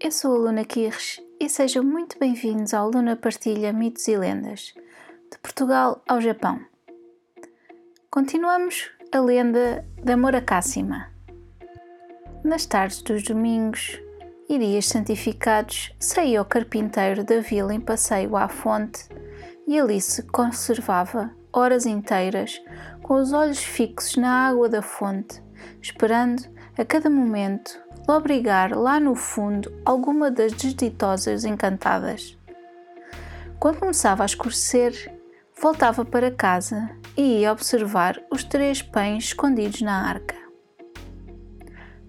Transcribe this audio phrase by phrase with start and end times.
[0.00, 4.72] Eu sou a Luna Kirsch e sejam muito bem-vindos ao Luna Partilha Mitos e Lendas,
[5.28, 6.60] de Portugal ao Japão.
[8.08, 11.10] Continuamos a lenda da Murakásima.
[12.44, 14.00] Nas tardes dos domingos
[14.48, 19.08] e dias santificados, saía o carpinteiro da vila em passeio à fonte
[19.66, 22.62] e ali se conservava horas inteiras
[23.02, 25.42] com os olhos fixos na água da fonte,
[25.82, 26.44] esperando
[26.78, 32.38] a cada momento lobrigar lá no fundo alguma das desditosas encantadas.
[33.60, 35.14] Quando começava a escurecer,
[35.60, 40.34] voltava para casa e ia observar os três pães escondidos na arca.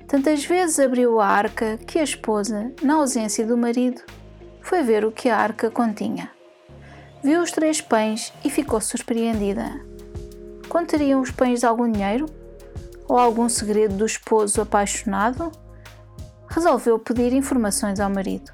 [0.07, 4.01] Tantas vezes abriu a arca que a esposa, na ausência do marido,
[4.61, 6.31] foi ver o que a arca continha.
[7.21, 9.85] Viu os três pães e ficou surpreendida.
[10.69, 12.25] Conteriam os pães de algum dinheiro?
[13.07, 15.51] Ou algum segredo do esposo apaixonado?
[16.49, 18.51] Resolveu pedir informações ao marido.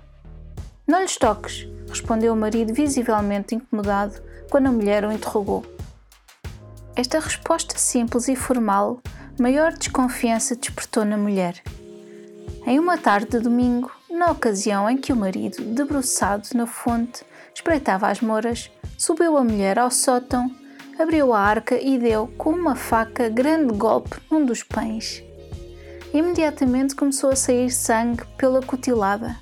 [0.86, 5.66] Não lhes toques, respondeu o marido, visivelmente incomodado quando a mulher o interrogou.
[6.96, 9.02] Esta resposta simples e formal,
[9.40, 11.62] maior desconfiança despertou na mulher.
[12.66, 18.08] Em uma tarde de domingo, na ocasião em que o marido, debruçado na fonte, espreitava
[18.08, 20.50] as moras, subiu a mulher ao sótão,
[20.98, 25.24] abriu a arca e deu com uma faca grande golpe num dos pães.
[26.16, 29.36] Imediatamente começou a sair sangue pela cutilada.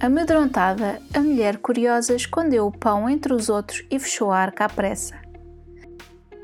[0.00, 4.68] Amedrontada, a mulher curiosa escondeu o pão entre os outros e fechou a arca à
[4.68, 5.14] pressa.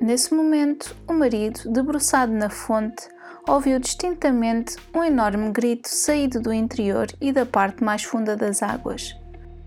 [0.00, 3.08] Nesse momento, o marido, debruçado na fonte,
[3.48, 9.12] ouviu distintamente um enorme grito saído do interior e da parte mais funda das águas.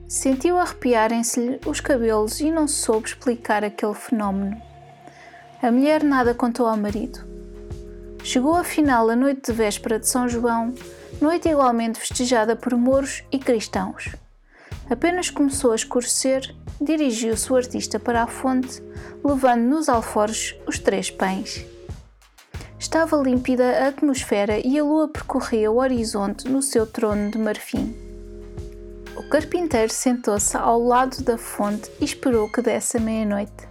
[0.07, 4.55] Sentiu arrepiarem-se-lhe os cabelos e não soube explicar aquele fenómeno.
[5.61, 7.27] A mulher nada contou ao marido.
[8.29, 10.71] Chegou afinal a noite de véspera de São João,
[11.19, 14.15] noite igualmente festejada por mouros e cristãos.
[14.87, 18.83] Apenas começou a escurecer, dirigiu-se o artista para a fonte,
[19.25, 21.65] levando nos alforjes os três pães.
[22.77, 27.95] Estava límpida a atmosfera e a lua percorria o horizonte no seu trono de marfim.
[29.17, 33.67] O carpinteiro sentou-se ao lado da fonte e esperou que desse a meia-noite.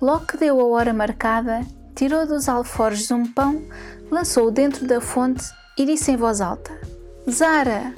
[0.00, 1.66] Logo que deu a hora marcada,
[2.00, 3.62] tirou dos alforjes um pão,
[4.10, 5.44] lançou-o dentro da fonte
[5.76, 6.72] e disse em voz alta:
[7.30, 7.94] Zara!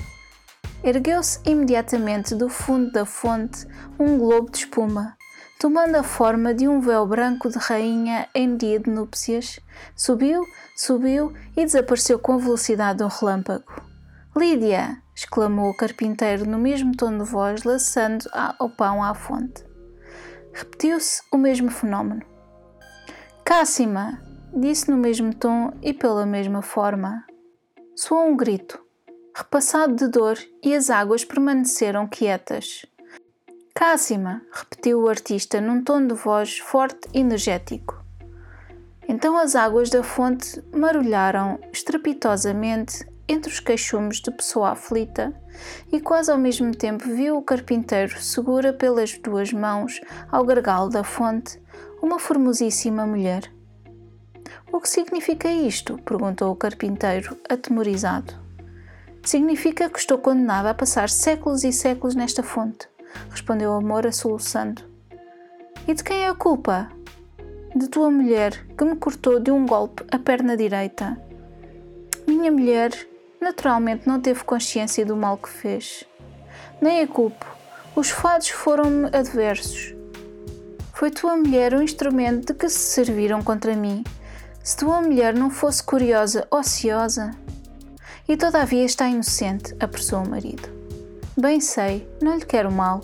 [0.82, 3.64] Ergueu-se imediatamente do fundo da fonte
[4.00, 5.16] um globo de espuma,
[5.60, 9.60] tomando a forma de um véu branco de rainha em dia de núpcias,
[9.94, 10.42] subiu,
[10.76, 13.72] subiu e desapareceu com a velocidade de um relâmpago.
[14.36, 15.00] Lídia!
[15.14, 18.24] exclamou o carpinteiro no mesmo tom de voz, laçando
[18.58, 19.64] o pão à fonte.
[20.52, 22.31] Repetiu-se o mesmo fenómeno.
[23.44, 24.22] Cássima!
[24.54, 27.24] disse no mesmo tom e pela mesma forma.
[27.96, 28.80] Soou um grito,
[29.34, 32.86] repassado de dor, e as águas permaneceram quietas.
[33.74, 34.42] Cássima!
[34.52, 38.02] repetiu o artista num tom de voz forte e energético.
[39.08, 45.32] Então as águas da fonte marulharam estrepitosamente entre os queixumes de pessoa aflita
[45.90, 50.00] e quase ao mesmo tempo viu o carpinteiro segura pelas duas mãos
[50.30, 51.60] ao gargalo da fonte
[52.02, 53.50] uma formosíssima mulher.
[54.72, 55.98] O que significa isto?
[55.98, 58.34] perguntou o carpinteiro, atemorizado.
[59.22, 62.88] Significa que estou condenada a passar séculos e séculos nesta fonte,
[63.30, 64.82] respondeu a Moura soluçando.
[65.86, 66.90] E de quem é a culpa?
[67.74, 71.16] De tua mulher, que me cortou de um golpe a perna direita.
[72.26, 72.90] Minha mulher,
[73.42, 76.04] naturalmente, não teve consciência do mal que fez.
[76.80, 77.46] Nem a culpo.
[77.94, 79.94] Os fados foram-me adversos.
[80.94, 84.04] Foi tua mulher o instrumento de que se serviram contra mim.
[84.62, 87.32] Se tua mulher não fosse curiosa, ociosa.
[88.28, 90.68] E todavia está inocente, apressou o marido.
[91.36, 93.00] Bem sei, não lhe quero mal.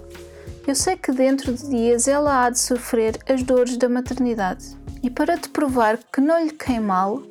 [0.66, 4.76] Eu sei que dentro de dias ela há de sofrer as dores da maternidade.
[5.02, 7.22] E para te provar que não lhe quem mal,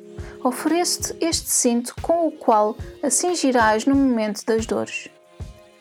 [0.42, 5.08] ofereço-te este cinto com o qual a cingirás no momento das dores.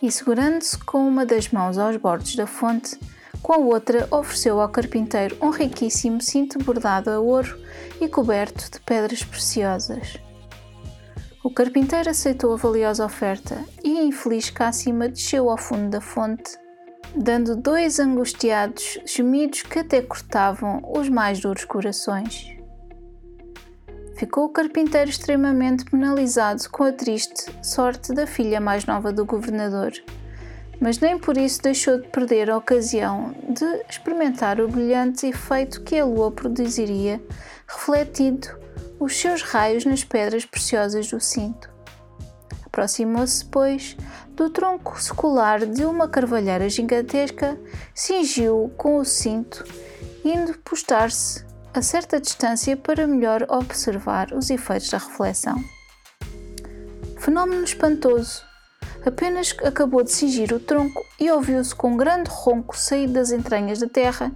[0.02, 2.98] E segurando-se com uma das mãos aos bordos da fonte,
[3.42, 7.58] com a outra, ofereceu ao carpinteiro um riquíssimo cinto bordado a ouro
[8.02, 10.18] e coberto de pedras preciosas.
[11.44, 16.58] O carpinteiro aceitou a valiosa oferta e infeliz Cássima desceu ao fundo da fonte,
[17.16, 22.57] dando dois angustiados gemidos que até cortavam os mais duros corações.
[24.18, 29.94] Ficou o carpinteiro extremamente penalizado com a triste sorte da filha mais nova do governador,
[30.82, 36.00] mas nem por isso deixou de perder a ocasião de experimentar o brilhante efeito que
[36.00, 37.22] a lua produziria,
[37.68, 38.48] refletido
[39.00, 41.70] os seus raios nas pedras preciosas do cinto.
[42.66, 43.96] Aproximou-se, pois,
[44.32, 47.56] do tronco secular de uma carvalheira gigantesca,
[47.94, 49.64] cingiu-o com o cinto,
[50.26, 51.46] indo postar-se
[51.78, 55.64] a certa distância para melhor observar os efeitos da reflexão.
[57.20, 58.42] Fenómeno espantoso!
[59.06, 63.78] Apenas acabou de cingir o tronco e ouviu-se com um grande ronco sair das entranhas
[63.78, 64.32] da terra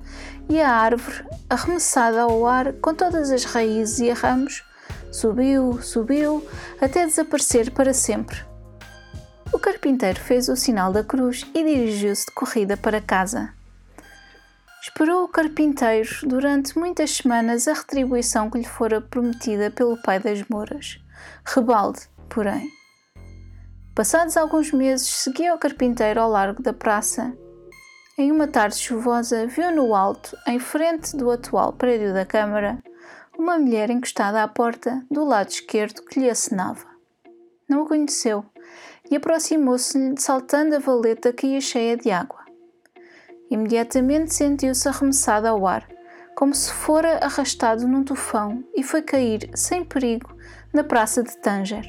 [0.47, 4.63] e a árvore, arremessada ao ar com todas as raízes e ramos,
[5.11, 6.47] subiu, subiu,
[6.79, 8.37] até desaparecer para sempre.
[9.51, 13.51] O carpinteiro fez o sinal da cruz e dirigiu-se de corrida para casa.
[14.81, 20.43] Esperou o carpinteiro durante muitas semanas a retribuição que lhe fora prometida pelo pai das
[20.49, 20.99] Mouras.
[21.45, 22.67] Rebalde, porém.
[23.93, 27.31] Passados alguns meses, seguia o carpinteiro ao largo da praça.
[28.17, 32.79] Em uma tarde chuvosa, viu no alto, em frente do atual prédio da Câmara,
[33.37, 36.87] uma mulher encostada à porta do lado esquerdo que lhe acenava.
[37.69, 38.43] Não o conheceu
[39.11, 42.40] e aproximou-se-lhe saltando a valeta que ia cheia de água.
[43.51, 45.85] Imediatamente sentiu-se arremessado ao ar,
[46.37, 50.33] como se fora arrastado num tufão e foi cair, sem perigo,
[50.71, 51.85] na praça de Tanger.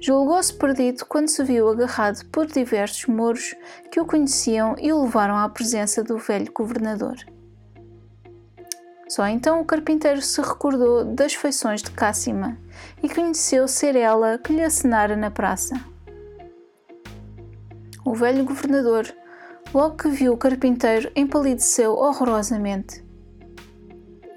[0.00, 3.56] Julgou-se perdido quando se viu agarrado por diversos mouros
[3.90, 7.16] que o conheciam e o levaram à presença do velho governador.
[9.08, 12.56] Só então o carpinteiro se recordou das feições de Cássima
[13.02, 15.74] e conheceu ser ela que lhe acenara na praça.
[18.04, 19.06] O velho governador
[19.74, 23.04] Logo que viu o carpinteiro, empalideceu horrorosamente.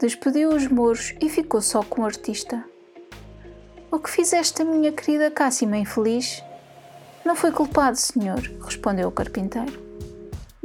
[0.01, 2.65] Despediu os muros e ficou só com o artista.
[3.91, 6.43] O que fizeste, minha querida Cássima infeliz?
[7.23, 9.79] Não foi culpado, senhor, respondeu o carpinteiro.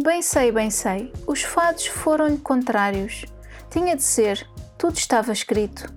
[0.02, 1.12] Bem sei, bem sei.
[1.26, 3.26] Os fados foram-lhe contrários.
[3.68, 4.48] Tinha de ser,
[4.78, 5.92] tudo estava escrito.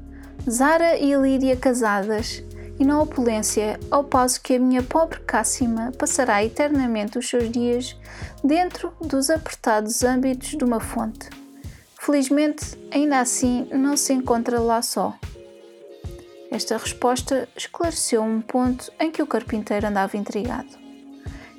[0.49, 2.43] Zara e Lídia casadas,
[2.77, 7.95] e na opulência, ao passo que a minha pobre Cássima passará eternamente os seus dias
[8.43, 11.29] dentro dos apertados âmbitos de uma fonte.
[11.99, 15.17] Felizmente, ainda assim, não se encontra lá só.
[16.51, 20.69] Esta resposta esclareceu um ponto em que o carpinteiro andava intrigado.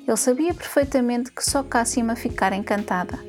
[0.07, 3.19] Ele sabia perfeitamente que só Cássima ficara encantada,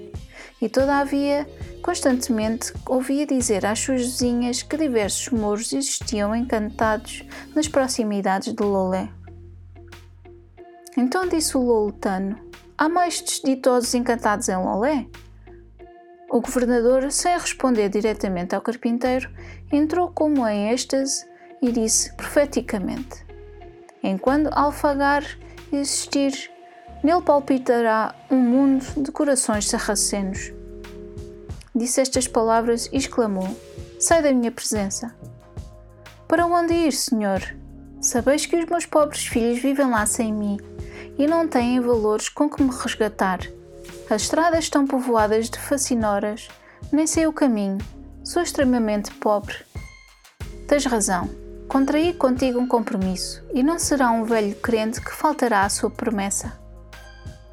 [0.60, 1.46] e todavia
[1.88, 7.24] Constantemente ouvia dizer às suas vizinhas que diversos mouros existiam encantados
[7.54, 9.08] nas proximidades de Lolé.
[10.98, 12.38] Então disse o loletano:
[12.76, 15.06] Há mais desditosos encantados em Lolé?
[16.28, 19.30] O governador, sem responder diretamente ao carpinteiro,
[19.72, 21.26] entrou como em êxtase
[21.62, 23.24] e disse profeticamente:
[24.02, 25.24] Enquanto Alfagar
[25.72, 26.50] existir,
[27.02, 30.57] nele palpitará um mundo de corações sarracenos
[31.78, 33.48] disse estas palavras e exclamou:
[33.98, 35.14] Sai da minha presença.
[36.26, 37.40] Para onde ir, senhor?
[38.00, 40.58] Sabeis que os meus pobres filhos vivem lá sem mim
[41.16, 43.40] e não têm valores com que me resgatar.
[44.10, 46.48] As estradas estão povoadas de facinoras,
[46.92, 47.78] nem sei o caminho,
[48.22, 49.56] sou extremamente pobre.
[50.66, 51.28] Tens razão,
[51.66, 56.52] contraí contigo um compromisso e não será um velho crente que faltará à sua promessa.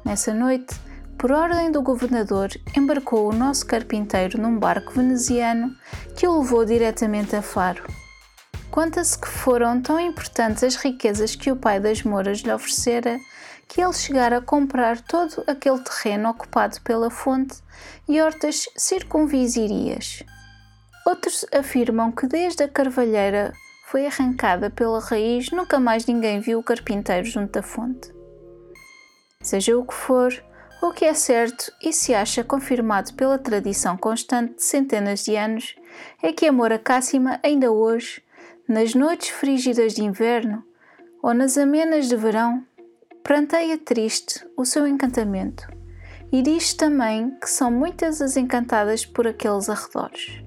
[0.04, 0.74] Nessa noite,
[1.18, 5.74] por ordem do governador, embarcou o nosso carpinteiro num barco veneziano
[6.14, 7.82] que o levou diretamente a Faro.
[8.70, 13.18] Conta-se que foram tão importantes as riquezas que o pai das Mouras lhe oferecera
[13.66, 17.56] que ele chegara a comprar todo aquele terreno ocupado pela fonte
[18.08, 20.22] e hortas circunvizirias.
[21.06, 23.52] Outros afirmam que desde a carvalheira
[23.86, 28.12] foi arrancada pela raiz, nunca mais ninguém viu o carpinteiro junto da fonte.
[29.40, 30.32] Seja o que for,
[30.80, 35.74] o que é certo e se acha confirmado pela tradição constante de centenas de anos
[36.22, 38.22] é que a Cássima ainda hoje,
[38.68, 40.62] nas noites frígidas de inverno
[41.22, 42.62] ou nas amenas de verão,
[43.22, 45.66] pranteia triste o seu encantamento
[46.30, 50.42] e diz também que são muitas as encantadas por aqueles arredores.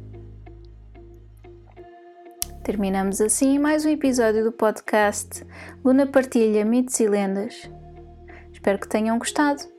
[2.63, 5.43] Terminamos assim mais um episódio do podcast
[5.83, 7.69] Luna Partilha Mitos e Lendas.
[8.53, 9.78] Espero que tenham gostado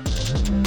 [0.31, 0.60] Thank you.